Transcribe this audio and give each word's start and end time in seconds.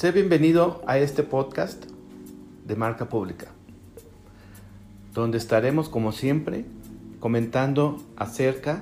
Sé 0.00 0.12
bienvenido 0.12 0.80
a 0.86 0.96
este 0.96 1.22
podcast 1.22 1.84
de 2.64 2.74
marca 2.74 3.10
pública, 3.10 3.48
donde 5.12 5.36
estaremos 5.36 5.90
como 5.90 6.12
siempre 6.12 6.64
comentando 7.18 7.98
acerca 8.16 8.80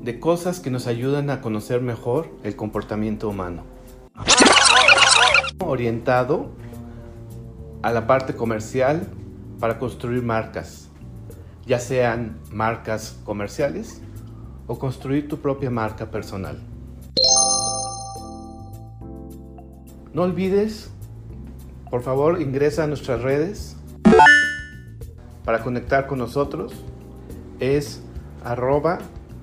de 0.00 0.18
cosas 0.18 0.58
que 0.58 0.70
nos 0.70 0.86
ayudan 0.86 1.28
a 1.28 1.42
conocer 1.42 1.82
mejor 1.82 2.30
el 2.44 2.56
comportamiento 2.56 3.28
humano. 3.28 3.64
Orientado 5.58 6.52
a 7.82 7.92
la 7.92 8.06
parte 8.06 8.34
comercial 8.34 9.06
para 9.60 9.78
construir 9.78 10.22
marcas, 10.22 10.88
ya 11.66 11.78
sean 11.78 12.38
marcas 12.50 13.18
comerciales 13.26 14.00
o 14.66 14.78
construir 14.78 15.28
tu 15.28 15.42
propia 15.42 15.70
marca 15.70 16.10
personal. 16.10 16.58
No 20.14 20.22
olvides, 20.22 20.92
por 21.90 22.02
favor, 22.02 22.40
ingresa 22.40 22.84
a 22.84 22.86
nuestras 22.86 23.20
redes 23.20 23.76
para 25.44 25.60
conectar 25.64 26.06
con 26.06 26.20
nosotros. 26.20 26.72
Es 27.58 28.00
arroba 28.44 28.98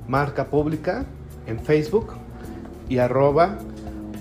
marca 0.07 0.45
pública 0.45 1.03
en 1.45 1.59
Facebook 1.59 2.13
y 2.87 2.99
arroba 2.99 3.57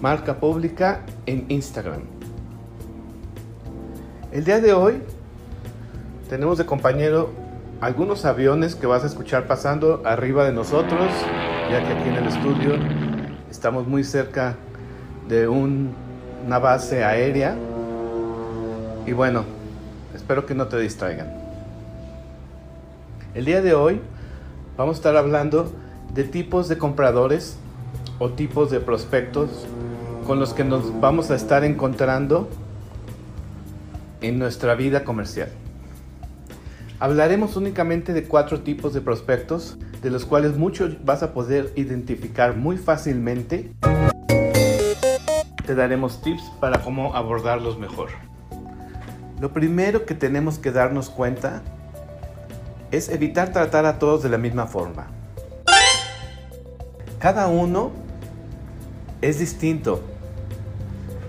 marca 0.01 0.41
pública 0.41 1.03
en 1.27 1.47
Instagram. 1.49 2.01
El 4.33 4.45
día 4.45 4.61
de 4.61 4.73
hoy 4.73 5.03
tenemos 6.29 6.59
de 6.59 6.67
compañero 6.67 7.31
algunos 7.81 8.25
aviones 8.25 8.75
que 8.75 8.89
vas 8.89 9.05
a 9.05 9.07
escuchar 9.07 9.47
pasando 9.47 10.03
arriba 10.05 10.45
de 10.45 10.53
nosotros, 10.53 11.13
ya 11.71 11.81
que 11.87 11.93
aquí 11.93 12.09
en 12.09 12.17
el 12.17 12.27
estudio 12.27 12.73
estamos 13.49 13.87
muy 13.87 14.03
cerca 14.03 14.57
de 15.29 15.47
una 16.45 16.59
base 16.59 17.05
aérea. 17.05 17.57
Y 19.07 19.13
bueno, 19.13 19.45
espero 20.15 20.47
que 20.47 20.55
no 20.55 20.67
te 20.67 20.79
distraigan. 20.79 21.33
El 23.35 23.45
día 23.45 23.63
de 23.63 23.75
hoy 23.75 24.01
vamos 24.77 24.97
a 24.97 24.99
estar 24.99 25.17
hablando 25.17 25.73
de 26.15 26.25
tipos 26.25 26.69
de 26.69 26.79
compradores 26.79 27.57
o 28.19 28.31
tipos 28.31 28.71
de 28.71 28.81
prospectos 28.81 29.67
con 30.27 30.39
los 30.39 30.53
que 30.53 30.65
nos 30.65 31.01
vamos 31.01 31.31
a 31.31 31.37
estar 31.37 31.65
encontrando 31.65 32.49
en 34.21 34.39
nuestra 34.39 34.75
vida 34.75 35.05
comercial. 35.05 35.49
Hablaremos 36.99 37.57
únicamente 37.57 38.13
de 38.13 38.25
cuatro 38.25 38.61
tipos 38.61 38.93
de 38.93 39.01
prospectos, 39.01 39.79
de 40.03 40.11
los 40.11 40.27
cuales 40.27 40.57
muchos 40.59 41.03
vas 41.05 41.23
a 41.23 41.33
poder 41.33 41.73
identificar 41.75 42.57
muy 42.57 42.77
fácilmente. 42.77 43.73
Te 45.71 45.77
daremos 45.77 46.21
tips 46.21 46.51
para 46.59 46.83
cómo 46.83 47.15
abordarlos 47.15 47.79
mejor. 47.79 48.09
Lo 49.39 49.53
primero 49.53 50.05
que 50.05 50.17
tenemos 50.17 50.59
que 50.59 50.73
darnos 50.73 51.11
cuenta 51.11 51.63
es 52.91 53.09
evitar 53.09 53.53
tratar 53.53 53.87
a 53.87 54.01
todos 54.01 54.25
de 54.25 54.31
la 54.31 54.37
misma 54.37 54.67
forma. 54.67 55.07
Cada 57.21 57.47
uno 57.47 57.93
es 59.23 59.39
distinto. 59.39 60.03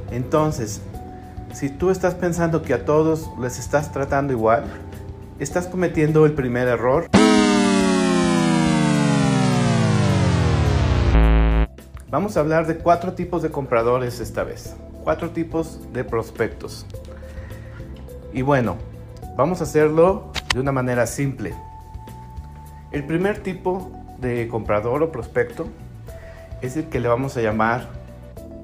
Entonces, 0.09 0.81
si 1.53 1.69
tú 1.69 1.91
estás 1.91 2.15
pensando 2.15 2.63
que 2.63 2.73
a 2.73 2.83
todos 2.83 3.29
les 3.39 3.59
estás 3.59 3.91
tratando 3.91 4.33
igual, 4.33 4.63
estás 5.37 5.67
cometiendo 5.67 6.25
el 6.25 6.33
primer 6.33 6.67
error. 6.67 7.11
Vamos 12.11 12.35
a 12.35 12.41
hablar 12.41 12.67
de 12.67 12.75
cuatro 12.75 13.13
tipos 13.13 13.41
de 13.41 13.51
compradores 13.51 14.19
esta 14.19 14.43
vez, 14.43 14.75
cuatro 15.05 15.29
tipos 15.29 15.79
de 15.93 16.03
prospectos. 16.03 16.85
Y 18.33 18.41
bueno, 18.41 18.75
vamos 19.37 19.61
a 19.61 19.63
hacerlo 19.63 20.29
de 20.53 20.59
una 20.59 20.73
manera 20.73 21.07
simple. 21.07 21.53
El 22.91 23.05
primer 23.05 23.41
tipo 23.41 23.89
de 24.19 24.49
comprador 24.49 25.01
o 25.03 25.11
prospecto 25.13 25.69
es 26.61 26.75
el 26.75 26.89
que 26.89 26.99
le 26.99 27.07
vamos 27.07 27.37
a 27.37 27.41
llamar 27.41 27.87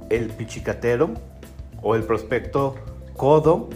el 0.09 0.27
pichicatero 0.27 1.11
o 1.81 1.95
el 1.95 2.03
prospecto 2.03 2.75
codo 3.15 3.69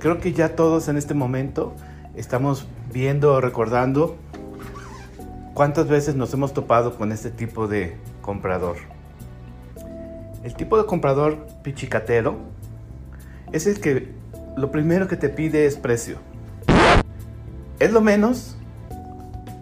Creo 0.00 0.18
que 0.18 0.32
ya 0.32 0.56
todos 0.56 0.88
en 0.88 0.96
este 0.96 1.14
momento 1.14 1.74
estamos 2.16 2.66
viendo 2.92 3.34
o 3.34 3.40
recordando 3.40 4.16
cuántas 5.54 5.88
veces 5.88 6.14
nos 6.14 6.32
hemos 6.34 6.52
topado 6.52 6.96
con 6.96 7.12
este 7.12 7.30
tipo 7.30 7.68
de 7.68 7.96
comprador. 8.20 8.76
El 10.42 10.54
tipo 10.54 10.76
de 10.76 10.86
comprador 10.86 11.46
pichicatero 11.62 12.36
es 13.52 13.66
el 13.66 13.80
que 13.80 14.12
lo 14.56 14.70
primero 14.70 15.08
que 15.08 15.16
te 15.16 15.28
pide 15.28 15.66
es 15.66 15.76
precio. 15.76 16.16
Es 17.78 17.92
lo 17.92 18.00
menos. 18.00 18.56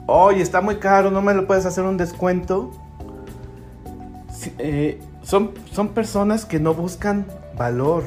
Oye, 0.06 0.42
está 0.42 0.60
muy 0.60 0.76
caro, 0.76 1.10
no 1.10 1.22
me 1.22 1.34
lo 1.34 1.46
puedes 1.46 1.66
hacer 1.66 1.84
un 1.84 1.96
descuento. 1.96 2.70
Eh, 4.58 5.00
son, 5.22 5.52
son 5.72 5.88
personas 5.88 6.44
que 6.44 6.58
no 6.58 6.74
buscan 6.74 7.26
valor 7.56 8.04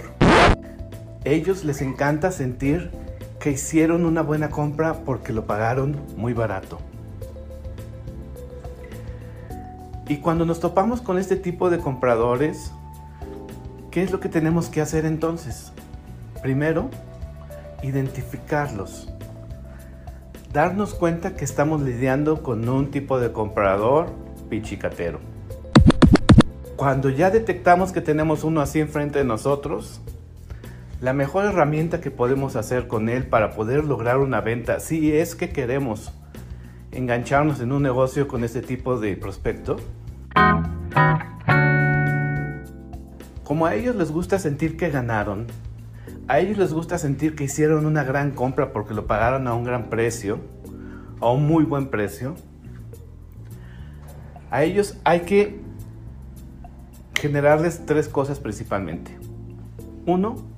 ellos 1.26 1.64
les 1.64 1.82
encanta 1.82 2.32
sentir 2.32 2.92
que 3.40 3.52
hicieron 3.52 4.06
una 4.06 4.22
buena 4.22 4.50
compra 4.50 5.06
porque 5.06 5.32
lo 5.32 5.46
pagaron 5.46 5.96
muy 6.18 6.34
barato. 6.34 6.80
Y 10.14 10.18
cuando 10.18 10.46
nos 10.46 10.60
topamos 10.60 11.02
con 11.02 11.18
este 11.18 11.36
tipo 11.36 11.72
de 11.72 11.80
compradores, 11.80 12.72
¿qué 13.90 14.04
es 14.04 14.12
lo 14.12 14.20
que 14.20 14.30
tenemos 14.30 14.70
que 14.70 14.80
hacer 14.80 15.06
entonces? 15.06 15.74
Primero, 16.44 16.92
identificarlos. 17.82 19.12
Darnos 20.54 20.94
cuenta 20.94 21.36
que 21.36 21.44
estamos 21.44 21.82
lidiando 21.82 22.44
con 22.44 22.70
un 22.70 22.92
tipo 22.92 23.20
de 23.20 23.32
comprador 23.32 24.14
pichicatero. 24.52 25.20
Cuando 26.76 27.10
ya 27.10 27.32
detectamos 27.32 27.92
que 27.92 28.02
tenemos 28.02 28.44
uno 28.44 28.62
así 28.62 28.80
enfrente 28.80 29.18
de 29.18 29.26
nosotros, 29.26 30.00
la 31.02 31.14
mejor 31.14 31.46
herramienta 31.46 32.02
que 32.02 32.12
podemos 32.12 32.56
hacer 32.56 32.88
con 32.88 33.10
él 33.10 33.26
para 33.26 33.56
poder 33.56 33.84
lograr 33.84 34.20
una 34.20 34.42
venta, 34.42 34.80
si 34.80 35.12
es 35.12 35.34
que 35.34 35.50
queremos 35.50 36.14
engancharnos 36.92 37.62
en 37.62 37.72
un 37.72 37.82
negocio 37.82 38.28
con 38.28 38.44
este 38.44 38.62
tipo 38.62 39.00
de 39.00 39.18
prospecto, 39.18 39.78
como 43.44 43.66
a 43.66 43.76
ellos 43.76 43.96
les 43.96 44.12
gusta 44.12 44.40
sentir 44.40 44.78
que 44.78 44.90
ganaron, 44.90 45.48
a 46.28 46.40
ellos 46.40 46.58
les 46.58 46.74
gusta 46.74 46.98
sentir 46.98 47.36
que 47.36 47.44
hicieron 47.44 47.86
una 47.86 48.04
gran 48.04 48.32
compra 48.32 48.72
porque 48.74 48.94
lo 48.94 49.06
pagaron 49.06 49.48
a 49.48 49.54
un 49.54 49.64
gran 49.64 49.90
precio, 49.90 50.40
a 51.20 51.30
un 51.32 51.46
muy 51.46 51.64
buen 51.64 51.90
precio, 51.90 52.36
a 54.50 54.64
ellos 54.64 54.98
hay 55.04 55.22
que 55.22 55.62
generarles 57.14 57.86
tres 57.86 58.08
cosas 58.10 58.40
principalmente. 58.40 59.18
Uno, 60.06 60.54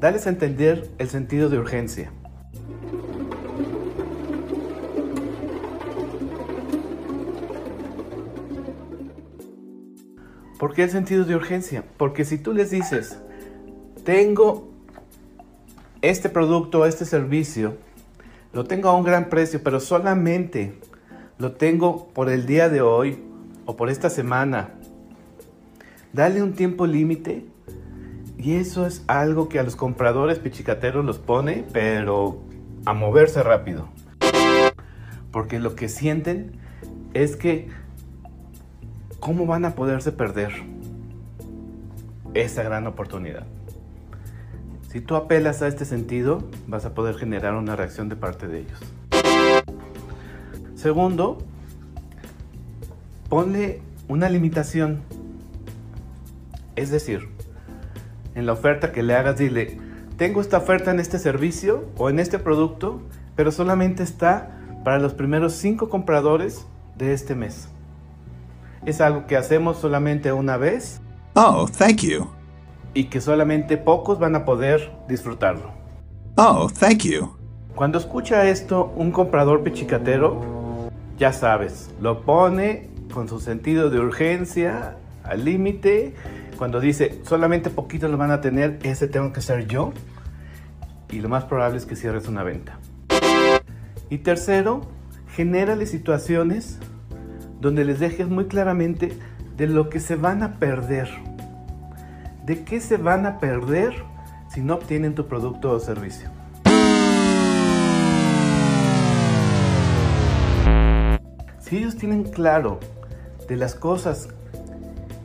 Dales 0.00 0.28
a 0.28 0.30
entender 0.30 0.88
el 0.98 1.08
sentido 1.08 1.48
de 1.48 1.58
urgencia. 1.58 2.12
¿Por 10.58 10.74
qué 10.74 10.82
el 10.82 10.90
sentido 10.90 11.24
de 11.24 11.36
urgencia? 11.36 11.84
Porque 11.96 12.24
si 12.24 12.36
tú 12.36 12.52
les 12.52 12.70
dices, 12.70 13.18
tengo 14.04 14.68
este 16.02 16.28
producto, 16.28 16.84
este 16.84 17.04
servicio, 17.04 17.76
lo 18.52 18.64
tengo 18.64 18.88
a 18.88 18.96
un 18.96 19.04
gran 19.04 19.28
precio, 19.28 19.62
pero 19.62 19.78
solamente 19.78 20.74
lo 21.38 21.52
tengo 21.52 22.08
por 22.08 22.28
el 22.28 22.46
día 22.46 22.68
de 22.68 22.80
hoy 22.80 23.22
o 23.66 23.76
por 23.76 23.88
esta 23.88 24.10
semana, 24.10 24.70
dale 26.12 26.42
un 26.42 26.54
tiempo 26.54 26.86
límite 26.86 27.46
y 28.36 28.54
eso 28.54 28.84
es 28.84 29.04
algo 29.06 29.48
que 29.48 29.60
a 29.60 29.62
los 29.62 29.76
compradores 29.76 30.40
pichicateros 30.40 31.04
los 31.04 31.18
pone, 31.18 31.64
pero 31.72 32.40
a 32.84 32.94
moverse 32.94 33.44
rápido. 33.44 33.88
Porque 35.30 35.60
lo 35.60 35.76
que 35.76 35.88
sienten 35.88 36.52
es 37.14 37.36
que 37.36 37.68
¿cómo 39.28 39.44
van 39.44 39.66
a 39.66 39.74
poderse 39.74 40.10
perder 40.10 40.52
esa 42.32 42.62
gran 42.62 42.86
oportunidad? 42.86 43.44
Si 44.90 45.02
tú 45.02 45.16
apelas 45.16 45.60
a 45.60 45.68
este 45.68 45.84
sentido, 45.84 46.48
vas 46.66 46.86
a 46.86 46.94
poder 46.94 47.14
generar 47.16 47.52
una 47.52 47.76
reacción 47.76 48.08
de 48.08 48.16
parte 48.16 48.48
de 48.48 48.60
ellos. 48.60 48.80
Segundo, 50.76 51.36
ponle 53.28 53.82
una 54.08 54.30
limitación. 54.30 55.02
Es 56.74 56.90
decir, 56.90 57.28
en 58.34 58.46
la 58.46 58.54
oferta 58.54 58.92
que 58.92 59.02
le 59.02 59.14
hagas, 59.14 59.36
dile, 59.36 59.78
tengo 60.16 60.40
esta 60.40 60.56
oferta 60.56 60.90
en 60.90 61.00
este 61.00 61.18
servicio 61.18 61.84
o 61.98 62.08
en 62.08 62.18
este 62.18 62.38
producto, 62.38 63.02
pero 63.36 63.52
solamente 63.52 64.02
está 64.02 64.58
para 64.84 64.98
los 64.98 65.12
primeros 65.12 65.52
cinco 65.52 65.90
compradores 65.90 66.64
de 66.96 67.12
este 67.12 67.34
mes. 67.34 67.68
Es 68.90 69.00
algo 69.00 69.26
que 69.26 69.36
hacemos 69.36 69.78
solamente 69.78 70.32
una 70.32 70.56
vez 70.56 71.00
Oh, 71.34 71.68
thank 71.78 71.98
you. 72.02 72.26
y 72.94 73.04
que 73.04 73.20
solamente 73.20 73.76
pocos 73.76 74.18
van 74.18 74.34
a 74.34 74.44
poder 74.44 74.90
disfrutarlo. 75.08 75.70
Oh, 76.36 76.68
thank 76.68 77.02
you. 77.04 77.36
Cuando 77.74 77.98
escucha 77.98 78.48
esto 78.48 78.92
un 78.96 79.12
comprador 79.12 79.62
pichicatero, 79.62 80.88
ya 81.16 81.32
sabes, 81.32 81.90
lo 82.00 82.22
pone 82.22 82.88
con 83.12 83.28
su 83.28 83.38
sentido 83.40 83.90
de 83.90 84.00
urgencia 84.00 84.96
al 85.22 85.44
límite. 85.44 86.14
Cuando 86.56 86.80
dice 86.80 87.20
solamente 87.24 87.70
poquitos 87.70 88.10
lo 88.10 88.16
van 88.16 88.30
a 88.32 88.40
tener, 88.40 88.78
ese 88.82 89.06
tengo 89.06 89.32
que 89.32 89.40
ser 89.42 89.66
yo. 89.68 89.92
Y 91.10 91.20
lo 91.20 91.28
más 91.28 91.44
probable 91.44 91.78
es 91.78 91.86
que 91.86 91.94
cierres 91.94 92.26
una 92.26 92.42
venta. 92.42 92.78
Y 94.10 94.18
tercero, 94.18 94.80
genérale 95.34 95.86
situaciones 95.86 96.78
donde 97.60 97.84
les 97.84 97.98
dejes 97.98 98.28
muy 98.28 98.46
claramente 98.46 99.18
de 99.56 99.66
lo 99.66 99.90
que 99.90 100.00
se 100.00 100.16
van 100.16 100.42
a 100.42 100.54
perder. 100.54 101.08
¿De 102.44 102.64
qué 102.64 102.80
se 102.80 102.96
van 102.96 103.26
a 103.26 103.38
perder 103.38 103.94
si 104.48 104.60
no 104.60 104.74
obtienen 104.74 105.14
tu 105.14 105.26
producto 105.26 105.72
o 105.72 105.80
servicio? 105.80 106.30
Si 111.58 111.76
ellos 111.76 111.96
tienen 111.96 112.24
claro 112.24 112.80
de 113.46 113.56
las 113.56 113.74
cosas 113.74 114.28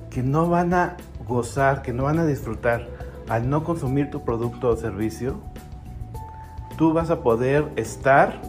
que 0.10 0.24
no 0.24 0.50
van 0.50 0.74
a 0.74 0.98
gozar, 1.26 1.82
que 1.82 1.94
no 1.94 2.04
van 2.04 2.20
a 2.20 2.26
disfrutar 2.26 2.88
al 3.30 3.50
no 3.50 3.64
consumir 3.64 4.10
tu 4.10 4.26
producto 4.26 4.70
o 4.70 4.76
servicio, 4.76 5.40
tú 6.78 6.92
vas 6.92 7.10
a 7.10 7.22
poder 7.22 7.72
estar 7.78 8.42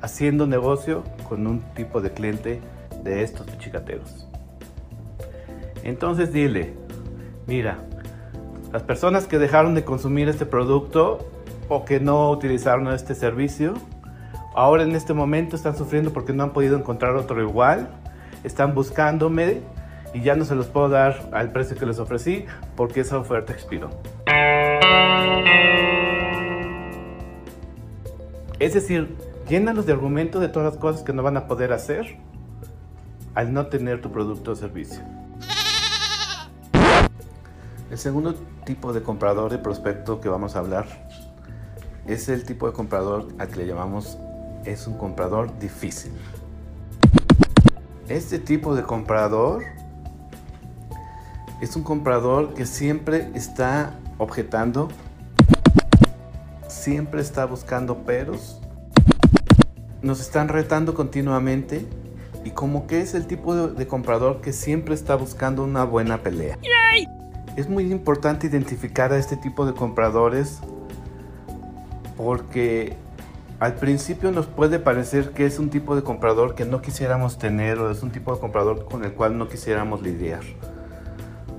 haciendo 0.00 0.46
negocio 0.46 1.04
con 1.24 1.46
un 1.46 1.60
tipo 1.74 2.00
de 2.00 2.12
cliente 2.12 2.60
de 3.02 3.22
estos 3.22 3.46
pichicateros. 3.46 4.28
Entonces 5.82 6.32
dile, 6.32 6.72
mira, 7.46 7.78
las 8.72 8.82
personas 8.82 9.26
que 9.26 9.38
dejaron 9.38 9.74
de 9.74 9.84
consumir 9.84 10.28
este 10.28 10.46
producto 10.46 11.28
o 11.68 11.84
que 11.84 12.00
no 12.00 12.30
utilizaron 12.30 12.88
este 12.88 13.14
servicio, 13.14 13.74
ahora 14.54 14.82
en 14.82 14.94
este 14.94 15.12
momento 15.12 15.56
están 15.56 15.76
sufriendo 15.76 16.12
porque 16.12 16.32
no 16.32 16.42
han 16.44 16.52
podido 16.52 16.76
encontrar 16.76 17.16
otro 17.16 17.42
igual, 17.42 17.88
están 18.44 18.74
buscándome 18.74 19.60
y 20.14 20.22
ya 20.22 20.36
no 20.36 20.44
se 20.44 20.54
los 20.54 20.66
puedo 20.66 20.88
dar 20.88 21.28
al 21.32 21.52
precio 21.52 21.76
que 21.76 21.86
les 21.86 21.98
ofrecí 21.98 22.46
porque 22.76 23.00
esa 23.00 23.18
oferta 23.18 23.52
expiró. 23.52 23.90
Es 28.58 28.72
decir, 28.72 29.14
llénalos 29.48 29.86
de 29.86 29.92
argumentos 29.92 30.40
de 30.40 30.48
todas 30.48 30.72
las 30.72 30.80
cosas 30.80 31.02
que 31.02 31.12
no 31.12 31.22
van 31.22 31.36
a 31.36 31.46
poder 31.46 31.72
hacer 31.72 32.18
al 33.34 33.52
no 33.52 33.66
tener 33.66 34.00
tu 34.00 34.10
producto 34.10 34.52
o 34.52 34.56
servicio. 34.56 35.00
El 37.90 37.98
segundo 37.98 38.34
tipo 38.64 38.92
de 38.92 39.02
comprador 39.02 39.50
de 39.50 39.58
prospecto 39.58 40.20
que 40.20 40.28
vamos 40.28 40.56
a 40.56 40.60
hablar 40.60 40.86
es 42.06 42.28
el 42.28 42.44
tipo 42.44 42.66
de 42.66 42.72
comprador 42.72 43.28
al 43.38 43.48
que 43.48 43.56
le 43.56 43.66
llamamos 43.66 44.18
es 44.64 44.86
un 44.86 44.96
comprador 44.96 45.58
difícil. 45.58 46.12
Este 48.08 48.38
tipo 48.38 48.74
de 48.74 48.82
comprador 48.82 49.62
es 51.60 51.76
un 51.76 51.82
comprador 51.82 52.54
que 52.54 52.66
siempre 52.66 53.30
está 53.34 53.98
objetando, 54.18 54.88
siempre 56.68 57.20
está 57.20 57.46
buscando 57.46 57.98
peros, 57.98 58.60
nos 60.04 60.20
están 60.20 60.48
retando 60.48 60.94
continuamente 60.94 61.84
y 62.44 62.50
como 62.50 62.86
que 62.86 63.00
es 63.00 63.14
el 63.14 63.26
tipo 63.26 63.54
de, 63.54 63.74
de 63.74 63.86
comprador 63.86 64.40
que 64.40 64.52
siempre 64.52 64.94
está 64.94 65.16
buscando 65.16 65.64
una 65.64 65.84
buena 65.84 66.22
pelea. 66.22 66.58
Es 67.56 67.68
muy 67.68 67.90
importante 67.90 68.46
identificar 68.46 69.12
a 69.12 69.18
este 69.18 69.36
tipo 69.36 69.64
de 69.64 69.72
compradores 69.72 70.60
porque 72.16 72.96
al 73.60 73.74
principio 73.76 74.30
nos 74.30 74.46
puede 74.46 74.78
parecer 74.78 75.30
que 75.30 75.46
es 75.46 75.58
un 75.58 75.70
tipo 75.70 75.96
de 75.96 76.02
comprador 76.02 76.54
que 76.54 76.64
no 76.64 76.82
quisiéramos 76.82 77.38
tener 77.38 77.78
o 77.78 77.90
es 77.90 78.02
un 78.02 78.10
tipo 78.10 78.34
de 78.34 78.40
comprador 78.40 78.84
con 78.86 79.04
el 79.04 79.12
cual 79.12 79.38
no 79.38 79.48
quisiéramos 79.48 80.02
lidiar. 80.02 80.42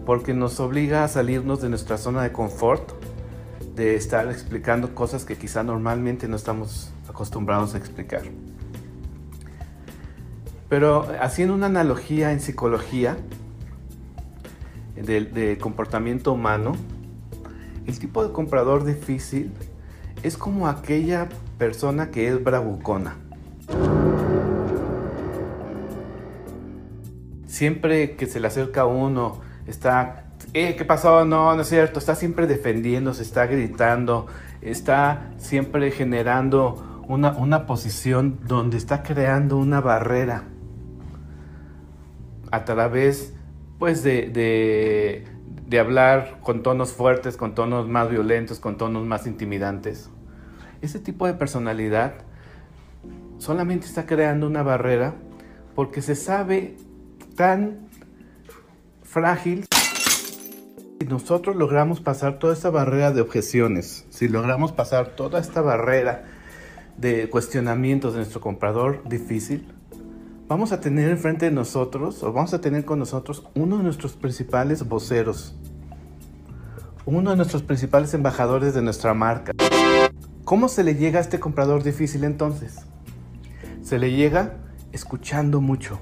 Porque 0.06 0.34
nos 0.34 0.60
obliga 0.60 1.04
a 1.04 1.08
salirnos 1.08 1.62
de 1.62 1.70
nuestra 1.70 1.98
zona 1.98 2.22
de 2.22 2.32
confort, 2.32 2.92
de 3.76 3.96
estar 3.96 4.28
explicando 4.30 4.96
cosas 4.96 5.26
que 5.26 5.36
quizá 5.38 5.64
normalmente 5.64 6.28
no 6.28 6.36
estamos 6.36 6.92
acostumbrados 7.10 7.76
a 7.76 7.78
explicar. 7.78 8.24
Pero 10.70 11.08
haciendo 11.22 11.54
una 11.54 11.68
analogía 11.68 12.32
en 12.32 12.40
psicología 12.40 13.18
del 14.96 15.34
de 15.34 15.58
comportamiento 15.58 16.34
humano, 16.34 16.74
el 17.86 18.00
tipo 18.00 18.26
de 18.26 18.34
comprador 18.34 18.84
difícil 18.84 19.52
es 20.24 20.38
como 20.38 20.68
aquella 20.68 21.30
persona 21.58 22.10
que 22.10 22.28
es 22.28 22.44
bravucona. 22.44 23.16
Siempre 27.46 28.16
que 28.16 28.26
se 28.26 28.40
le 28.40 28.48
acerca 28.48 28.82
a 28.82 28.86
uno, 28.86 29.40
está, 29.68 30.25
¿qué 30.56 30.86
pasó? 30.86 31.26
No, 31.26 31.54
no 31.54 31.62
es 31.62 31.68
cierto. 31.68 32.00
Está 32.00 32.16
siempre 32.16 32.48
defendiéndose, 32.48 33.24
está 33.24 33.46
gritando, 33.46 34.28
está 34.62 35.32
siempre 35.38 35.92
generando 35.92 37.04
una, 37.10 37.32
una 37.32 37.66
posición 37.66 38.40
donde 38.48 38.78
está 38.78 39.04
creando 39.04 39.58
una 39.58 39.82
barrera 39.82 40.44
a 42.52 42.64
través, 42.64 43.34
pues, 43.80 44.02
de, 44.02 45.26
de 45.68 45.80
hablar 45.80 46.40
con 46.42 46.64
tonos 46.64 46.94
fuertes, 46.94 47.36
con 47.36 47.54
tonos 47.54 47.90
más 47.90 48.10
violentos, 48.10 48.60
con 48.60 48.78
tonos 48.78 49.06
más 49.06 49.28
intimidantes. 49.28 50.10
Ese 50.82 51.00
tipo 51.00 51.28
de 51.28 51.34
personalidad 51.34 52.14
solamente 53.40 53.88
está 53.88 54.06
creando 54.06 54.48
una 54.48 54.64
barrera 54.64 55.16
porque 55.76 56.02
se 56.02 56.16
sabe 56.16 56.78
tan 57.36 57.90
frágil. 59.04 59.66
Si 60.98 61.08
nosotros 61.08 61.58
logramos 61.58 62.00
pasar 62.00 62.40
toda 62.40 62.54
esta 62.54 62.70
barrera 62.70 63.12
de 63.12 63.20
objeciones, 63.20 64.06
si 64.10 64.30
logramos 64.30 64.72
pasar 64.72 65.10
toda 65.10 65.40
esta 65.42 65.60
barrera 65.60 66.24
de 66.98 67.30
cuestionamientos 67.30 68.14
de 68.14 68.20
nuestro 68.20 68.40
comprador 68.40 69.04
difícil, 69.04 69.68
vamos 70.48 70.72
a 70.72 70.80
tener 70.80 71.10
enfrente 71.10 71.46
de 71.46 71.52
nosotros, 71.52 72.24
o 72.24 72.32
vamos 72.32 72.54
a 72.54 72.62
tener 72.62 72.86
con 72.86 73.00
nosotros, 73.00 73.46
uno 73.56 73.78
de 73.78 73.84
nuestros 73.84 74.14
principales 74.14 74.88
voceros, 74.88 75.54
uno 77.06 77.32
de 77.32 77.36
nuestros 77.36 77.62
principales 77.62 78.14
embajadores 78.14 78.74
de 78.74 78.82
nuestra 78.82 79.14
marca. 79.14 79.52
¿Cómo 80.46 80.70
se 80.70 80.86
le 80.86 80.96
llega 80.96 81.20
a 81.20 81.22
este 81.22 81.42
comprador 81.42 81.84
difícil 81.84 82.24
entonces? 82.24 82.78
Se 83.84 84.00
le 84.00 84.14
llega 84.14 84.54
escuchando 84.94 85.60
mucho, 85.60 86.00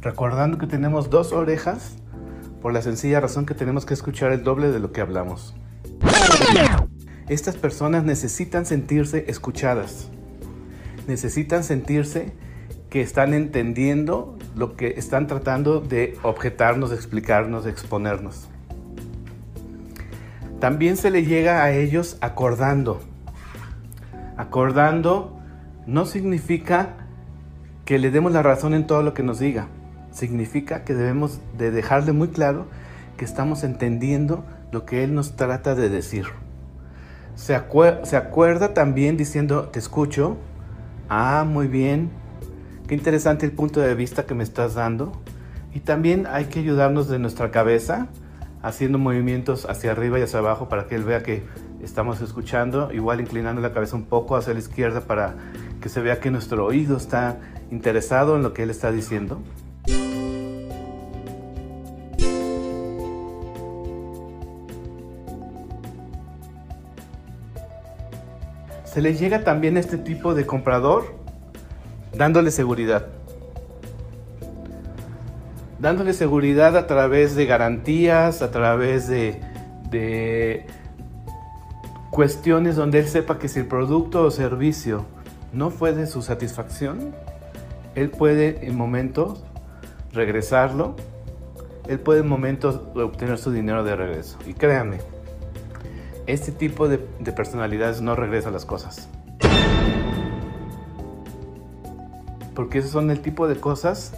recordando 0.00 0.58
que 0.58 0.66
tenemos 0.66 1.08
dos 1.08 1.32
orejas 1.32 2.01
por 2.62 2.72
la 2.72 2.80
sencilla 2.80 3.20
razón 3.20 3.44
que 3.44 3.54
tenemos 3.54 3.84
que 3.84 3.92
escuchar 3.92 4.30
el 4.32 4.44
doble 4.44 4.70
de 4.70 4.78
lo 4.78 4.92
que 4.92 5.00
hablamos. 5.00 5.54
Estas 7.28 7.56
personas 7.56 8.04
necesitan 8.04 8.64
sentirse 8.66 9.24
escuchadas, 9.28 10.08
necesitan 11.08 11.64
sentirse 11.64 12.32
que 12.88 13.00
están 13.00 13.34
entendiendo 13.34 14.38
lo 14.54 14.76
que 14.76 14.94
están 14.96 15.26
tratando 15.26 15.80
de 15.80 16.16
objetarnos, 16.22 16.92
explicarnos, 16.92 17.66
exponernos. 17.66 18.48
También 20.60 20.96
se 20.96 21.10
le 21.10 21.24
llega 21.24 21.64
a 21.64 21.72
ellos 21.72 22.16
acordando. 22.20 23.00
Acordando 24.36 25.36
no 25.86 26.06
significa 26.06 27.08
que 27.84 27.98
le 27.98 28.12
demos 28.12 28.32
la 28.32 28.42
razón 28.42 28.72
en 28.74 28.86
todo 28.86 29.02
lo 29.02 29.14
que 29.14 29.24
nos 29.24 29.40
diga. 29.40 29.66
Significa 30.12 30.84
que 30.84 30.94
debemos 30.94 31.40
de 31.56 31.70
dejarle 31.70 32.12
muy 32.12 32.28
claro 32.28 32.66
que 33.16 33.24
estamos 33.24 33.64
entendiendo 33.64 34.44
lo 34.70 34.84
que 34.84 35.04
él 35.04 35.14
nos 35.14 35.36
trata 35.36 35.74
de 35.74 35.88
decir. 35.88 36.26
Se, 37.34 37.60
se 38.02 38.16
acuerda 38.16 38.74
también 38.74 39.16
diciendo, 39.16 39.68
te 39.68 39.78
escucho. 39.78 40.36
Ah, 41.08 41.44
muy 41.48 41.66
bien. 41.66 42.10
Qué 42.86 42.94
interesante 42.94 43.46
el 43.46 43.52
punto 43.52 43.80
de 43.80 43.94
vista 43.94 44.26
que 44.26 44.34
me 44.34 44.42
estás 44.42 44.74
dando. 44.74 45.12
Y 45.74 45.80
también 45.80 46.26
hay 46.26 46.46
que 46.46 46.60
ayudarnos 46.60 47.08
de 47.08 47.18
nuestra 47.18 47.50
cabeza, 47.50 48.08
haciendo 48.62 48.98
movimientos 48.98 49.66
hacia 49.68 49.92
arriba 49.92 50.18
y 50.18 50.22
hacia 50.22 50.40
abajo 50.40 50.68
para 50.68 50.86
que 50.86 50.94
él 50.94 51.04
vea 51.04 51.22
que 51.22 51.42
estamos 51.82 52.20
escuchando, 52.20 52.92
igual 52.92 53.20
inclinando 53.20 53.60
la 53.60 53.72
cabeza 53.72 53.96
un 53.96 54.04
poco 54.04 54.36
hacia 54.36 54.52
la 54.52 54.60
izquierda 54.60 55.00
para 55.00 55.34
que 55.80 55.88
se 55.88 56.00
vea 56.00 56.20
que 56.20 56.30
nuestro 56.30 56.64
oído 56.64 56.96
está 56.96 57.38
interesado 57.70 58.36
en 58.36 58.42
lo 58.42 58.52
que 58.52 58.62
él 58.62 58.70
está 58.70 58.92
diciendo. 58.92 59.40
Se 68.92 69.00
le 69.00 69.14
llega 69.14 69.42
también 69.42 69.76
a 69.76 69.80
este 69.80 69.96
tipo 69.96 70.34
de 70.34 70.46
comprador 70.46 71.14
dándole 72.14 72.50
seguridad. 72.50 73.06
dándole 75.82 76.12
seguridad 76.12 76.76
a 76.76 76.86
través 76.86 77.34
de 77.34 77.44
garantías, 77.44 78.40
a 78.40 78.52
través 78.52 79.08
de, 79.08 79.40
de 79.90 80.64
cuestiones 82.12 82.76
donde 82.76 83.00
él 83.00 83.08
sepa 83.08 83.38
que 83.38 83.48
si 83.48 83.58
el 83.58 83.66
producto 83.66 84.22
o 84.22 84.30
servicio 84.30 85.04
no 85.52 85.70
fue 85.70 85.92
de 85.92 86.06
su 86.06 86.22
satisfacción, 86.22 87.12
él 87.96 88.10
puede 88.10 88.64
en 88.64 88.76
momentos 88.76 89.42
regresarlo, 90.12 90.94
él 91.88 91.98
puede 91.98 92.20
en 92.20 92.28
momentos 92.28 92.80
obtener 92.94 93.38
su 93.38 93.50
dinero 93.50 93.82
de 93.82 93.96
regreso. 93.96 94.38
Y 94.46 94.54
créanme, 94.54 94.98
este 96.26 96.52
tipo 96.52 96.88
de, 96.88 97.06
de 97.18 97.32
personalidades 97.32 98.00
no 98.00 98.14
regresa 98.14 98.50
las 98.50 98.64
cosas. 98.64 99.08
Porque 102.54 102.78
esos 102.78 102.90
son 102.90 103.10
el 103.10 103.20
tipo 103.20 103.48
de 103.48 103.56
cosas 103.56 104.12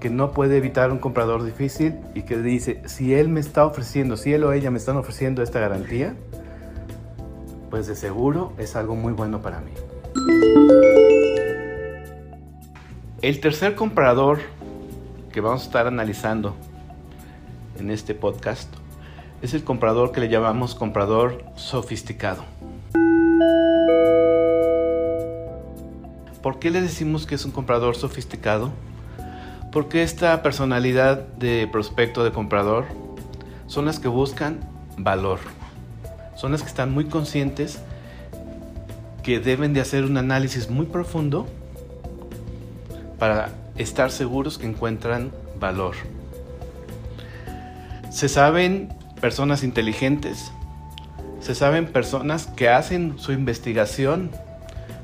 que 0.00 0.10
no 0.10 0.32
puede 0.32 0.56
evitar 0.56 0.90
un 0.90 0.98
comprador 0.98 1.44
difícil 1.44 1.94
y 2.14 2.22
que 2.22 2.36
dice, 2.38 2.82
si 2.86 3.14
él 3.14 3.28
me 3.28 3.40
está 3.40 3.64
ofreciendo, 3.64 4.16
si 4.16 4.32
él 4.32 4.44
o 4.44 4.52
ella 4.52 4.70
me 4.70 4.78
están 4.78 4.96
ofreciendo 4.96 5.42
esta 5.42 5.60
garantía, 5.60 6.14
pues 7.70 7.86
de 7.86 7.96
seguro 7.96 8.52
es 8.58 8.76
algo 8.76 8.94
muy 8.94 9.12
bueno 9.12 9.42
para 9.42 9.60
mí. 9.60 9.72
El 13.22 13.40
tercer 13.40 13.74
comprador 13.74 14.38
que 15.32 15.40
vamos 15.40 15.62
a 15.62 15.64
estar 15.66 15.86
analizando 15.86 16.54
en 17.78 17.90
este 17.90 18.14
podcast 18.14 18.72
es 19.42 19.54
el 19.54 19.64
comprador 19.64 20.12
que 20.12 20.20
le 20.20 20.28
llamamos 20.28 20.74
comprador 20.74 21.44
sofisticado. 21.56 22.44
¿Por 26.42 26.58
qué 26.58 26.70
le 26.70 26.80
decimos 26.80 27.26
que 27.26 27.34
es 27.34 27.44
un 27.44 27.50
comprador 27.50 27.96
sofisticado? 27.96 28.70
Porque 29.72 30.02
esta 30.02 30.42
personalidad 30.42 31.18
de 31.18 31.68
prospecto 31.70 32.24
de 32.24 32.32
comprador 32.32 32.84
son 33.66 33.84
las 33.84 33.98
que 33.98 34.08
buscan 34.08 34.60
valor. 34.96 35.40
Son 36.36 36.52
las 36.52 36.62
que 36.62 36.68
están 36.68 36.92
muy 36.92 37.06
conscientes 37.06 37.80
que 39.22 39.40
deben 39.40 39.74
de 39.74 39.80
hacer 39.80 40.04
un 40.04 40.16
análisis 40.16 40.70
muy 40.70 40.86
profundo 40.86 41.46
para 43.18 43.50
estar 43.76 44.10
seguros 44.10 44.56
que 44.56 44.66
encuentran 44.66 45.32
valor. 45.58 45.96
Se 48.10 48.28
saben 48.28 48.95
personas 49.20 49.62
inteligentes, 49.62 50.52
se 51.40 51.54
saben 51.54 51.86
personas 51.86 52.46
que 52.46 52.68
hacen 52.68 53.18
su 53.18 53.32
investigación, 53.32 54.30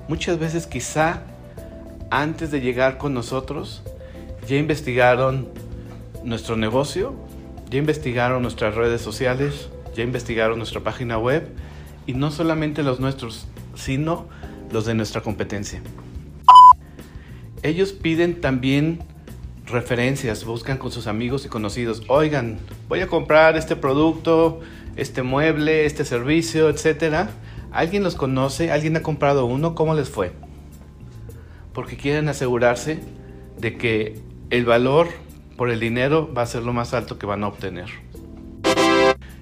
muchas 0.08 0.38
veces 0.38 0.66
quizá 0.66 1.22
antes 2.10 2.50
de 2.50 2.60
llegar 2.60 2.98
con 2.98 3.14
nosotros, 3.14 3.82
ya 4.48 4.56
investigaron 4.56 5.48
nuestro 6.24 6.56
negocio, 6.56 7.14
ya 7.70 7.78
investigaron 7.78 8.42
nuestras 8.42 8.74
redes 8.74 9.00
sociales, 9.00 9.70
ya 9.94 10.02
investigaron 10.02 10.58
nuestra 10.58 10.80
página 10.80 11.18
web 11.18 11.48
y 12.06 12.14
no 12.14 12.30
solamente 12.30 12.82
los 12.82 13.00
nuestros, 13.00 13.46
sino 13.74 14.26
los 14.70 14.84
de 14.84 14.94
nuestra 14.94 15.20
competencia. 15.20 15.80
Ellos 17.62 17.92
piden 17.92 18.40
también 18.40 19.04
referencias, 19.66 20.44
buscan 20.44 20.78
con 20.78 20.90
sus 20.90 21.06
amigos 21.06 21.44
y 21.46 21.48
conocidos, 21.48 22.02
oigan, 22.08 22.58
voy 22.88 23.00
a 23.00 23.06
comprar 23.06 23.56
este 23.56 23.76
producto, 23.76 24.60
este 24.96 25.22
mueble, 25.22 25.86
este 25.86 26.04
servicio, 26.04 26.68
etcétera. 26.68 27.30
¿Alguien 27.70 28.02
los 28.02 28.14
conoce? 28.14 28.70
¿Alguien 28.70 28.96
ha 28.96 29.02
comprado 29.02 29.46
uno? 29.46 29.74
¿Cómo 29.74 29.94
les 29.94 30.10
fue? 30.10 30.32
Porque 31.72 31.96
quieren 31.96 32.28
asegurarse 32.28 33.00
de 33.58 33.76
que 33.78 34.20
el 34.50 34.66
valor 34.66 35.08
por 35.56 35.70
el 35.70 35.80
dinero 35.80 36.32
va 36.34 36.42
a 36.42 36.46
ser 36.46 36.62
lo 36.62 36.72
más 36.72 36.92
alto 36.92 37.18
que 37.18 37.24
van 37.24 37.44
a 37.44 37.48
obtener. 37.48 37.88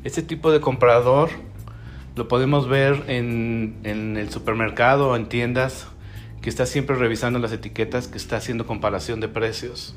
Este 0.04 0.22
tipo 0.22 0.52
de 0.52 0.60
comprador 0.60 1.30
lo 2.16 2.28
podemos 2.28 2.68
ver 2.68 3.04
en, 3.08 3.80
el 3.84 4.30
supermercado 4.30 5.10
o 5.10 5.16
en 5.16 5.28
tiendas 5.28 5.86
que 6.40 6.48
está 6.48 6.66
siempre 6.66 6.96
revisando 6.96 7.38
las 7.38 7.52
etiquetas, 7.52 8.08
que 8.08 8.16
está 8.16 8.36
haciendo 8.36 8.66
comparación 8.66 9.20
de 9.20 9.28
precios. 9.28 9.94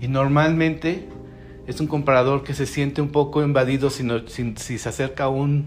Y 0.00 0.08
normalmente 0.08 1.08
es 1.66 1.80
un 1.80 1.86
comprador 1.86 2.44
que 2.44 2.54
se 2.54 2.66
siente 2.66 3.00
un 3.00 3.08
poco 3.08 3.42
invadido 3.42 3.90
si, 3.90 4.06
si, 4.28 4.78
se 4.78 4.88
acerca 4.88 5.24
a 5.24 5.28
un 5.28 5.66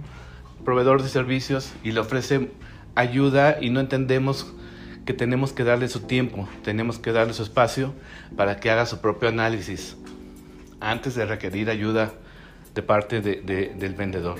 proveedor 0.63 1.01
de 1.03 1.09
servicios 1.09 1.74
y 1.83 1.91
le 1.91 2.00
ofrece 2.00 2.51
ayuda 2.95 3.57
y 3.62 3.69
no 3.69 3.79
entendemos 3.79 4.53
que 5.05 5.13
tenemos 5.13 5.53
que 5.53 5.63
darle 5.63 5.88
su 5.88 6.01
tiempo, 6.01 6.48
tenemos 6.63 7.00
que 7.00 7.12
darle 7.12 7.33
su 7.33 7.43
espacio 7.43 7.93
para 8.36 8.59
que 8.59 8.69
haga 8.69 8.86
su 8.86 9.01
propio 9.01 9.29
análisis 9.29 9.98
antes 10.79 11.15
de 11.15 11.25
requerir 11.25 11.69
ayuda 11.69 12.13
de 12.75 12.83
parte 12.83 13.21
del 13.21 13.93
vendedor. 13.95 14.39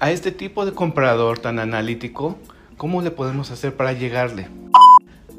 A 0.00 0.10
este 0.10 0.30
tipo 0.30 0.64
de 0.64 0.72
comprador 0.72 1.40
tan 1.40 1.58
analítico, 1.58 2.38
¿cómo 2.76 3.02
le 3.02 3.10
podemos 3.10 3.50
hacer 3.50 3.76
para 3.76 3.92
llegarle? 3.92 4.48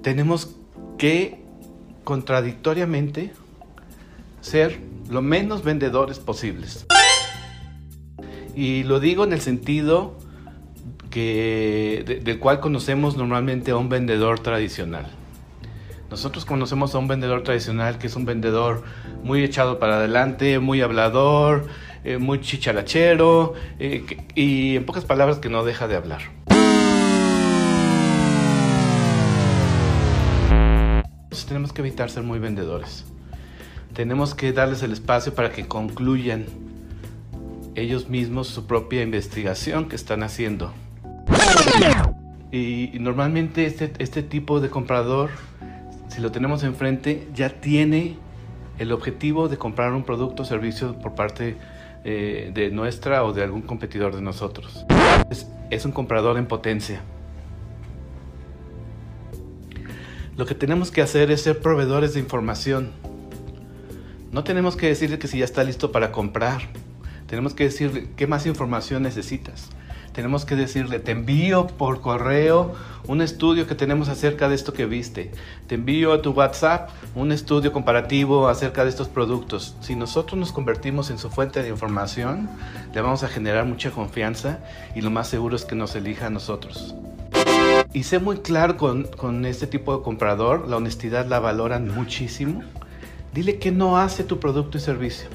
Tenemos 0.01 0.55
que 0.97 1.39
contradictoriamente 2.03 3.33
ser 4.41 4.79
lo 5.09 5.21
menos 5.21 5.63
vendedores 5.63 6.19
posibles. 6.19 6.85
Y 8.55 8.83
lo 8.83 8.99
digo 8.99 9.23
en 9.23 9.33
el 9.33 9.41
sentido 9.41 10.17
que, 11.09 12.21
del 12.23 12.39
cual 12.39 12.59
conocemos 12.59 13.17
normalmente 13.17 13.71
a 13.71 13.77
un 13.77 13.89
vendedor 13.89 14.39
tradicional. 14.39 15.07
Nosotros 16.09 16.45
conocemos 16.45 16.95
a 16.95 16.97
un 16.97 17.07
vendedor 17.07 17.43
tradicional 17.43 17.99
que 17.99 18.07
es 18.07 18.15
un 18.15 18.25
vendedor 18.25 18.83
muy 19.23 19.43
echado 19.43 19.77
para 19.79 19.97
adelante, 19.97 20.59
muy 20.59 20.81
hablador, 20.81 21.67
eh, 22.03 22.17
muy 22.17 22.41
chicharachero 22.41 23.53
eh, 23.77 24.05
y 24.33 24.77
en 24.77 24.85
pocas 24.85 25.05
palabras 25.05 25.37
que 25.37 25.49
no 25.49 25.63
deja 25.63 25.87
de 25.87 25.95
hablar. 25.95 26.21
Tenemos 31.47 31.73
que 31.73 31.81
evitar 31.81 32.09
ser 32.09 32.23
muy 32.23 32.39
vendedores. 32.39 33.05
Tenemos 33.93 34.35
que 34.35 34.51
darles 34.53 34.83
el 34.83 34.91
espacio 34.91 35.33
para 35.33 35.51
que 35.51 35.67
concluyan 35.67 36.45
ellos 37.75 38.09
mismos 38.09 38.47
su 38.47 38.65
propia 38.65 39.01
investigación 39.01 39.87
que 39.87 39.95
están 39.95 40.23
haciendo. 40.23 40.73
Y, 42.51 42.91
normalmente 42.99 43.65
este, 43.65 43.93
este 43.99 44.23
tipo 44.23 44.59
de 44.59 44.69
comprador, 44.69 45.29
si 46.07 46.21
lo 46.21 46.31
tenemos 46.31 46.63
enfrente, 46.63 47.27
ya 47.33 47.49
tiene 47.49 48.17
el 48.79 48.91
objetivo 48.91 49.49
de 49.49 49.57
comprar 49.57 49.93
un 49.93 50.03
producto 50.03 50.43
o 50.43 50.45
servicio 50.45 50.97
por 50.99 51.13
parte 51.13 51.57
eh, 52.05 52.51
de 52.53 52.71
nuestra 52.71 53.23
o 53.23 53.33
de 53.33 53.43
algún 53.43 53.61
competidor 53.61 54.15
de 54.15 54.21
nosotros. 54.21 54.85
es 55.69 55.85
un 55.85 55.91
comprador 55.91 56.37
en 56.37 56.47
potencia. 56.47 57.01
Lo 60.39 60.45
que 60.45 60.55
tenemos 60.55 60.89
que 60.89 61.01
hacer 61.01 61.31
es 61.31 61.41
ser 61.41 61.59
proveedores 61.59 62.13
de 62.13 62.21
información. 62.21 62.91
No 64.31 64.45
tenemos 64.45 64.77
que 64.77 64.87
decirle 64.87 65.19
que 65.19 65.27
si 65.27 65.39
ya 65.39 65.43
está 65.43 65.65
listo 65.65 65.91
para 65.91 66.13
comprar. 66.13 66.61
Tenemos 67.27 67.53
que 67.53 67.65
decirle 67.65 68.07
qué 68.15 68.25
más 68.25 68.45
información 68.45 69.03
necesitas. 69.03 69.67
Tenemos 70.13 70.45
que 70.45 70.55
decirle, 70.55 70.99
te 70.99 71.11
envío 71.11 71.67
por 71.67 71.99
correo 71.99 72.73
un 73.05 73.21
estudio 73.21 73.67
que 73.67 73.75
tenemos 73.75 74.07
acerca 74.07 74.47
de 74.47 74.55
esto 74.55 74.71
que 74.71 74.85
viste. 74.85 75.31
Te 75.67 75.75
envío 75.75 76.13
a 76.13 76.21
tu 76.21 76.31
WhatsApp 76.31 76.89
un 77.15 77.33
estudio 77.33 77.73
comparativo 77.73 78.47
acerca 78.47 78.85
de 78.85 78.91
estos 78.91 79.09
productos. 79.09 79.75
Si 79.81 79.97
nosotros 79.97 80.39
nos 80.39 80.53
convertimos 80.53 81.09
en 81.09 81.17
su 81.17 81.29
fuente 81.29 81.61
de 81.61 81.67
información, 81.67 82.49
le 82.93 83.01
vamos 83.01 83.23
a 83.23 83.27
generar 83.27 83.65
mucha 83.65 83.91
confianza 83.91 84.59
y 84.95 85.01
lo 85.01 85.11
más 85.11 85.27
seguro 85.27 85.57
es 85.57 85.65
que 85.65 85.75
nos 85.75 85.97
elija 85.97 86.27
a 86.27 86.29
nosotros. 86.29 86.95
Y 87.91 88.03
sé 88.03 88.19
muy 88.19 88.37
claro 88.37 88.77
con, 88.77 89.03
con 89.05 89.45
este 89.45 89.65
tipo 89.65 89.97
de 89.97 90.03
comprador, 90.03 90.67
la 90.67 90.77
honestidad 90.77 91.25
la 91.27 91.39
valoran 91.39 91.89
muchísimo. 91.93 92.61
Dile 93.33 93.57
que 93.57 93.71
no 93.71 93.97
hace 93.97 94.23
tu 94.23 94.39
producto 94.39 94.77
y 94.77 94.81
servicio. 94.81 95.27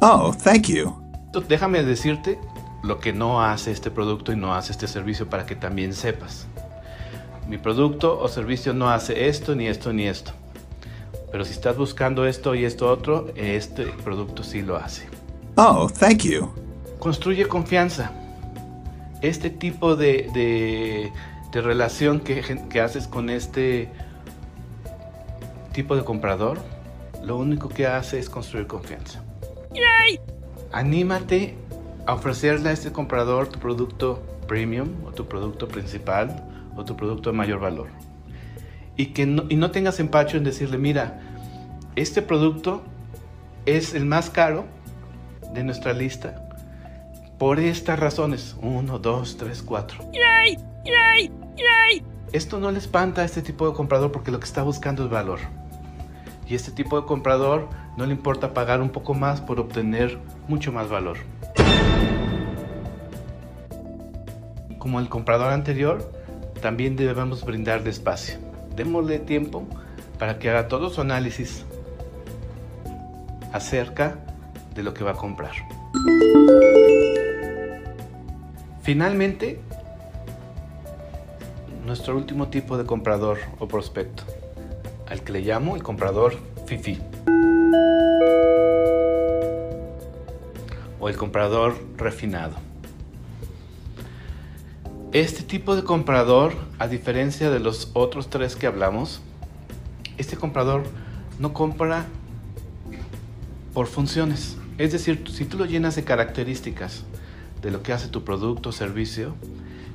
Oh, 0.00 0.34
thank 0.42 0.64
you. 0.66 1.00
Déjame 1.48 1.84
decirte 1.84 2.40
lo 2.82 2.98
que 2.98 3.12
no 3.12 3.42
hace 3.42 3.70
este 3.70 3.90
producto 3.90 4.32
y 4.32 4.36
no 4.36 4.54
hace 4.54 4.72
este 4.72 4.88
servicio 4.88 5.28
para 5.28 5.46
que 5.46 5.54
también 5.54 5.92
sepas. 5.92 6.46
Mi 7.48 7.58
producto 7.58 8.18
o 8.18 8.26
servicio 8.26 8.72
no 8.74 8.90
hace 8.90 9.28
esto, 9.28 9.54
ni 9.54 9.68
esto, 9.68 9.92
ni 9.92 10.06
esto. 10.06 10.32
Pero 11.30 11.44
si 11.44 11.52
estás 11.52 11.76
buscando 11.76 12.26
esto 12.26 12.54
y 12.56 12.64
esto 12.64 12.90
otro, 12.90 13.28
este 13.36 13.86
producto 14.04 14.42
sí 14.42 14.62
lo 14.62 14.76
hace. 14.76 15.06
Oh, 15.56 15.88
thank 15.88 16.22
you. 16.22 16.50
Construye 16.98 17.46
confianza. 17.46 18.10
Este 19.20 19.50
tipo 19.50 19.94
de, 19.94 20.30
de 20.32 21.12
de 21.52 21.60
relación 21.60 22.20
que, 22.20 22.42
que 22.70 22.80
haces 22.80 23.06
con 23.06 23.30
este 23.30 23.88
tipo 25.72 25.96
de 25.96 26.04
comprador, 26.04 26.58
lo 27.22 27.36
único 27.36 27.68
que 27.68 27.86
hace 27.86 28.18
es 28.18 28.28
construir 28.28 28.66
confianza. 28.66 29.22
Anímate 30.72 31.56
a 32.06 32.14
ofrecerle 32.14 32.70
a 32.70 32.72
este 32.72 32.92
comprador 32.92 33.48
tu 33.48 33.58
producto 33.58 34.22
premium 34.46 34.88
o 35.06 35.12
tu 35.12 35.26
producto 35.26 35.68
principal 35.68 36.44
o 36.76 36.84
tu 36.84 36.96
producto 36.96 37.30
de 37.30 37.36
mayor 37.36 37.60
valor. 37.60 37.88
y 38.96 39.06
que 39.06 39.26
no, 39.26 39.44
y 39.48 39.56
no 39.56 39.70
tengas 39.70 39.98
empacho 40.00 40.36
en 40.36 40.44
decirle, 40.44 40.76
mira, 40.76 41.20
este 41.96 42.22
producto 42.22 42.82
es 43.64 43.94
el 43.94 44.04
más 44.04 44.30
caro 44.30 44.66
de 45.54 45.64
nuestra 45.64 45.92
lista 45.92 46.48
por 47.38 47.60
estas 47.60 47.98
razones. 47.98 48.56
Uno, 48.60 48.98
dos, 48.98 49.36
tres, 49.38 49.64
Esto 52.32 52.60
no 52.60 52.70
le 52.70 52.78
espanta 52.78 53.22
a 53.22 53.24
este 53.24 53.42
tipo 53.42 53.68
de 53.68 53.74
comprador 53.74 54.12
porque 54.12 54.30
lo 54.30 54.38
que 54.38 54.44
está 54.44 54.62
buscando 54.62 55.04
es 55.04 55.10
valor. 55.10 55.40
Y 56.46 56.54
este 56.54 56.70
tipo 56.70 57.00
de 57.00 57.06
comprador 57.06 57.68
no 57.96 58.06
le 58.06 58.12
importa 58.12 58.54
pagar 58.54 58.80
un 58.80 58.90
poco 58.90 59.14
más 59.14 59.40
por 59.40 59.58
obtener 59.58 60.18
mucho 60.46 60.70
más 60.70 60.88
valor. 60.88 61.18
Como 64.78 65.00
el 65.00 65.08
comprador 65.08 65.52
anterior, 65.52 66.12
también 66.60 66.94
debemos 66.94 67.44
brindarle 67.44 67.90
espacio. 67.90 68.38
Démosle 68.76 69.18
tiempo 69.18 69.66
para 70.18 70.38
que 70.38 70.50
haga 70.50 70.68
todo 70.68 70.90
su 70.90 71.00
análisis 71.00 71.64
acerca 73.52 74.18
de 74.74 74.84
lo 74.84 74.94
que 74.94 75.02
va 75.02 75.12
a 75.12 75.14
comprar. 75.14 75.52
Finalmente, 78.82 79.60
nuestro 81.90 82.16
último 82.16 82.46
tipo 82.46 82.78
de 82.78 82.86
comprador 82.86 83.38
o 83.58 83.66
prospecto, 83.66 84.22
al 85.08 85.24
que 85.24 85.32
le 85.32 85.40
llamo 85.40 85.74
el 85.74 85.82
comprador 85.82 86.36
FIFI. 86.66 87.00
O 91.00 91.08
el 91.08 91.16
comprador 91.16 91.76
refinado. 91.96 92.54
Este 95.12 95.42
tipo 95.42 95.74
de 95.74 95.82
comprador, 95.82 96.52
a 96.78 96.86
diferencia 96.86 97.50
de 97.50 97.58
los 97.58 97.90
otros 97.94 98.30
tres 98.30 98.54
que 98.54 98.68
hablamos, 98.68 99.20
este 100.16 100.36
comprador 100.36 100.84
no 101.40 101.52
compra 101.52 102.06
por 103.74 103.88
funciones. 103.88 104.56
Es 104.78 104.92
decir, 104.92 105.24
si 105.28 105.44
tú 105.44 105.58
lo 105.58 105.64
llenas 105.64 105.96
de 105.96 106.04
características 106.04 107.02
de 107.62 107.72
lo 107.72 107.82
que 107.82 107.92
hace 107.92 108.06
tu 108.06 108.22
producto 108.22 108.68
o 108.68 108.72
servicio, 108.72 109.34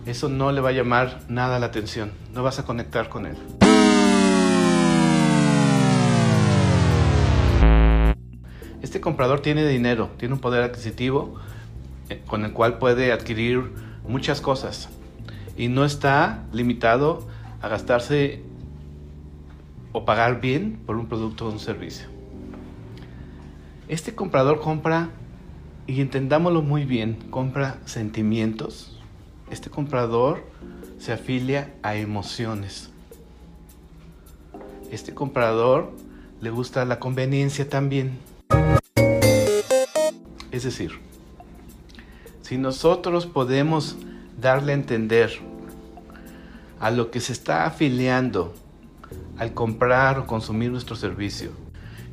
eso 0.06 0.30
no 0.30 0.52
le 0.52 0.62
va 0.62 0.70
a 0.70 0.72
llamar 0.72 1.22
nada 1.28 1.60
la 1.60 1.68
atención, 1.68 2.12
no 2.34 2.44
vas 2.44 2.60
a 2.60 2.66
conectar 2.66 3.10
con 3.10 3.26
él. 3.26 3.36
Este 8.82 9.02
comprador 9.02 9.40
tiene 9.40 9.68
dinero, 9.68 10.12
tiene 10.18 10.36
un 10.36 10.40
poder 10.40 10.62
adquisitivo 10.62 11.36
eh, 12.10 12.22
con 12.28 12.46
el 12.46 12.54
cual 12.54 12.78
puede 12.78 13.12
adquirir 13.12 13.72
muchas 14.08 14.42
cosas 14.42 14.90
y 15.58 15.70
no 15.70 15.86
está 15.86 16.44
limitado 16.54 17.28
a 17.62 17.68
gastarse 17.68 18.44
o 19.92 20.06
pagar 20.06 20.40
bien 20.40 20.80
por 20.86 20.98
un 20.98 21.08
producto 21.08 21.48
o 21.48 21.52
un 21.52 21.60
servicio. 21.60 22.08
Este 23.88 24.14
comprador 24.14 24.60
compra, 24.62 25.10
y 25.88 26.02
entendámoslo 26.02 26.62
muy 26.62 26.86
bien, 26.86 27.18
compra 27.30 27.78
sentimientos, 27.86 28.95
este 29.50 29.70
comprador 29.70 30.44
se 30.98 31.14
afilia 31.14 31.74
a 31.84 31.96
emociones. 31.96 32.90
Este 34.92 35.14
comprador 35.14 35.92
le 36.42 36.50
gusta 36.50 36.86
la 36.86 37.00
conveniencia 37.00 37.70
también. 37.70 38.18
Es 40.52 40.64
decir, 40.64 40.92
si 42.42 42.58
nosotros 42.58 43.26
podemos 43.26 43.98
darle 44.40 44.72
a 44.72 44.76
entender 44.76 45.32
a 46.80 46.92
lo 46.92 47.12
que 47.12 47.20
se 47.20 47.34
está 47.34 47.66
afiliando 47.66 48.54
al 49.38 49.54
comprar 49.54 50.20
o 50.20 50.28
consumir 50.28 50.72
nuestro 50.72 50.96
servicio, 50.96 51.52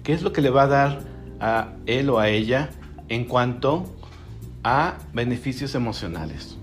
qué 0.02 0.12
es 0.12 0.22
lo 0.22 0.32
que 0.32 0.40
le 0.40 0.50
va 0.50 0.62
a 0.62 0.66
dar 0.66 1.00
a 1.40 1.72
él 1.86 2.10
o 2.10 2.18
a 2.18 2.28
ella 2.28 2.70
en 3.08 3.24
cuanto 3.24 3.94
a 4.64 4.98
beneficios 5.12 5.74
emocionales. 5.74 6.56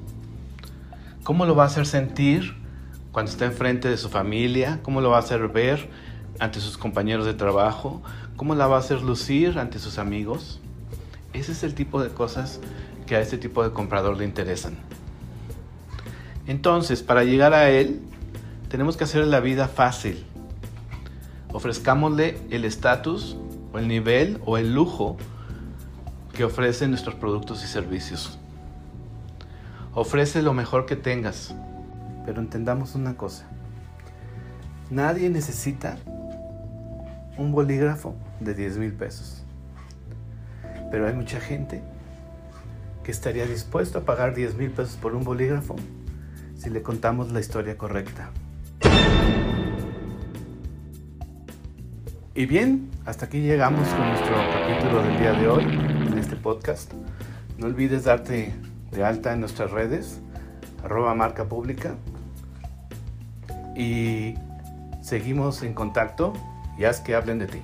¿Cómo 1.30 1.46
lo 1.46 1.56
va 1.56 1.66
a 1.66 1.68
hacer 1.68 1.86
sentir 1.86 2.56
cuando 3.12 3.30
está 3.32 3.46
enfrente 3.46 3.88
de 3.88 3.98
su 3.98 4.10
familia? 4.10 4.80
¿Cómo 4.82 5.00
lo 5.00 5.12
va 5.12 5.18
a 5.18 5.20
hacer 5.20 5.48
ver 5.48 5.88
ante 6.40 6.60
sus 6.60 6.76
compañeros 6.76 7.28
de 7.28 7.36
trabajo? 7.36 8.02
¿Cómo 8.36 8.56
la 8.56 8.66
va 8.66 8.78
a 8.78 8.80
hacer 8.80 9.04
lucir 9.04 9.60
ante 9.60 9.78
sus 9.78 10.00
amigos? 10.00 10.60
Ese 11.34 11.52
es 11.52 11.62
el 11.62 11.76
tipo 11.76 12.02
de 12.02 12.10
cosas 12.10 12.60
que 13.06 13.16
a 13.16 13.20
este 13.20 13.38
tipo 13.38 13.64
de 13.64 13.70
comprador 13.70 14.18
le 14.18 14.26
interesan. 14.26 14.76
Entonces, 16.48 17.04
para 17.04 17.24
llegar 17.24 17.54
a 17.54 17.70
él, 17.70 18.02
tenemos 18.68 18.98
que 18.98 19.04
hacer 19.04 19.24
la 19.28 19.40
vida 19.40 19.68
fácil. 19.68 20.26
Ofrezcámosle 21.54 22.40
el 22.50 22.66
estatus 22.66 23.38
o 23.72 23.78
el 23.78 23.88
nivel 23.88 24.42
o 24.48 24.58
el 24.58 24.74
lujo 24.74 25.16
que 26.34 26.44
ofrecen 26.44 26.90
nuestros 26.90 27.14
productos 27.14 27.64
y 27.64 27.68
servicios. 27.68 28.40
Ofrece 29.94 30.42
lo 30.42 30.54
mejor 30.54 30.86
que 30.86 30.96
tengas. 30.96 31.56
Pero 32.26 32.42
entendamos 32.42 32.96
una 32.96 33.16
cosa. 33.16 33.46
Nadie 34.92 35.30
necesita 35.30 35.98
un 37.38 37.52
bolígrafo 37.52 38.16
de 38.40 38.54
10 38.54 38.78
mil 38.78 38.94
pesos. 38.94 39.44
Pero 40.92 41.08
hay 41.08 41.14
mucha 41.14 41.40
gente 41.40 41.82
que 43.04 43.12
estaría 43.12 43.46
dispuesto 43.46 44.00
a 44.00 44.02
pagar 44.02 44.36
10 44.36 44.56
mil 44.56 44.72
pesos 44.72 44.96
por 44.98 45.16
un 45.16 45.24
bolígrafo 45.24 45.76
si 46.56 46.70
le 46.70 46.82
contamos 46.82 47.32
la 47.32 47.40
historia 47.40 47.78
correcta. 47.78 48.32
Y 52.36 52.46
bien, 52.46 52.90
hasta 53.06 53.26
aquí 53.26 53.42
llegamos 53.42 53.88
con 53.90 54.08
nuestro 54.08 54.36
capítulo 54.54 55.04
del 55.04 55.20
día 55.20 55.34
de 55.34 55.48
hoy 55.48 55.64
en 55.64 56.18
este 56.18 56.36
podcast. 56.36 56.94
No 57.58 57.68
olvides 57.68 58.04
darte 58.06 58.54
de 58.92 59.04
alta 59.04 59.34
en 59.34 59.40
nuestras 59.40 59.72
redes, 59.72 60.22
arroba 60.84 61.14
marca 61.16 61.46
pública. 61.46 61.96
Y 63.76 64.36
seguimos 65.02 65.64
en 65.64 65.74
contacto 65.74 66.34
y 66.78 66.86
haz 66.86 67.02
que 67.02 67.16
hablen 67.16 67.40
de 67.40 67.48
ti. 67.48 67.62